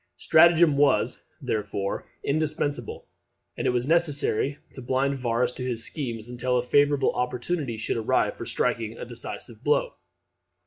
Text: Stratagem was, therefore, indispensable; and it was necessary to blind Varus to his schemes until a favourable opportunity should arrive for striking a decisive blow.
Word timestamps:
Stratagem 0.17 0.77
was, 0.77 1.25
therefore, 1.43 2.07
indispensable; 2.23 3.05
and 3.55 3.67
it 3.67 3.69
was 3.69 3.85
necessary 3.85 4.57
to 4.73 4.81
blind 4.81 5.19
Varus 5.19 5.51
to 5.51 5.63
his 5.63 5.85
schemes 5.85 6.27
until 6.27 6.57
a 6.57 6.63
favourable 6.63 7.11
opportunity 7.13 7.77
should 7.77 7.97
arrive 7.97 8.35
for 8.35 8.47
striking 8.47 8.97
a 8.97 9.05
decisive 9.05 9.63
blow. 9.63 9.93